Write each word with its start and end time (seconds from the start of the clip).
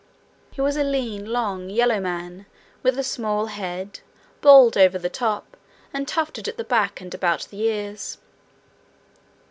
He 0.49 0.59
was 0.61 0.77
a 0.77 0.83
lean, 0.83 1.27
long, 1.27 1.69
yellow 1.69 1.99
man, 1.99 2.47
with 2.81 2.97
a 2.97 3.03
small 3.03 3.45
head, 3.45 3.99
bald 4.41 4.75
over 4.75 4.97
the 4.97 5.11
top, 5.11 5.55
and 5.93 6.07
tufted 6.07 6.47
at 6.47 6.57
the 6.57 6.63
back 6.63 6.99
and 7.01 7.13
about 7.13 7.47
the 7.51 7.59
ears. 7.61 8.17